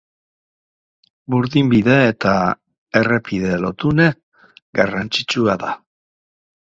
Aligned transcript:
Burdinbide 1.33 1.97
eta 2.13 2.33
errepide 3.01 3.59
lotune 3.67 4.09
garrantzitsua 4.81 5.59
da. 5.67 5.71